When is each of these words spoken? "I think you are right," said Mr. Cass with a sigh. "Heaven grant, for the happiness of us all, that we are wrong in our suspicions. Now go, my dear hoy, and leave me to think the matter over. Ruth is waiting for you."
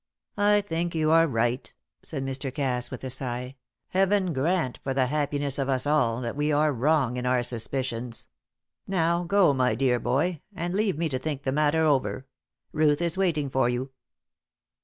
"I 0.39 0.61
think 0.61 0.95
you 0.95 1.11
are 1.11 1.27
right," 1.27 1.71
said 2.01 2.25
Mr. 2.25 2.51
Cass 2.51 2.89
with 2.89 3.03
a 3.03 3.11
sigh. 3.11 3.55
"Heaven 3.89 4.33
grant, 4.33 4.79
for 4.83 4.95
the 4.95 5.05
happiness 5.05 5.59
of 5.59 5.69
us 5.69 5.85
all, 5.85 6.21
that 6.21 6.35
we 6.35 6.51
are 6.51 6.73
wrong 6.73 7.17
in 7.17 7.27
our 7.27 7.43
suspicions. 7.43 8.27
Now 8.87 9.23
go, 9.23 9.53
my 9.53 9.75
dear 9.75 9.99
hoy, 9.99 10.41
and 10.55 10.73
leave 10.73 10.97
me 10.97 11.07
to 11.09 11.19
think 11.19 11.43
the 11.43 11.51
matter 11.51 11.83
over. 11.85 12.25
Ruth 12.71 12.99
is 12.99 13.15
waiting 13.15 13.51
for 13.51 13.69
you." 13.69 13.91